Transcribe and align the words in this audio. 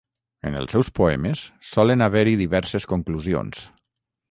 En 0.49 0.55
els 0.61 0.71
seus 0.75 0.89
poemes 0.99 1.43
solen 1.73 2.05
haver-hi 2.07 2.35
diverses 2.41 2.91
conclusions. 2.95 3.65